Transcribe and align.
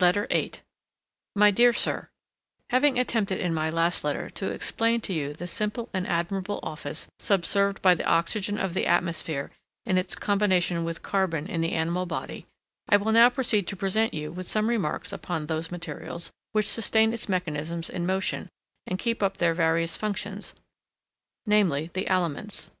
LETTER 0.00 0.26
VIII 0.26 0.54
My 1.36 1.52
dear 1.52 1.72
Sir, 1.72 2.08
Having 2.70 2.98
attempted 2.98 3.38
in 3.38 3.54
my 3.54 3.70
last 3.70 4.02
letter 4.02 4.28
to 4.30 4.50
explain 4.50 5.00
to 5.02 5.12
you 5.12 5.32
the 5.34 5.46
simple 5.46 5.88
and 5.94 6.04
admirable 6.08 6.58
office 6.64 7.06
subserved 7.20 7.80
by 7.80 7.94
the 7.94 8.02
oxygen 8.04 8.58
of 8.58 8.74
the 8.74 8.86
atmosphere 8.86 9.52
in 9.86 9.98
its 9.98 10.16
combination 10.16 10.82
with 10.82 11.04
carbon 11.04 11.46
in 11.46 11.60
the 11.60 11.74
animal 11.74 12.06
body, 12.06 12.44
I 12.88 12.96
will 12.96 13.12
now 13.12 13.30
proceed 13.30 13.68
to 13.68 13.76
present 13.76 14.12
you 14.12 14.32
with 14.32 14.48
some 14.48 14.68
remarks 14.68 15.12
upon 15.12 15.46
those 15.46 15.70
materials 15.70 16.32
which 16.50 16.68
sustain 16.68 17.12
its 17.14 17.28
mechanisms 17.28 17.88
in 17.88 18.04
motion, 18.04 18.48
and 18.88 18.98
keep 18.98 19.22
up 19.22 19.36
their 19.36 19.54
various 19.54 19.96
functions, 19.96 20.56
namely, 21.46 21.88
the 21.94 22.08
Aliments. 22.08 22.72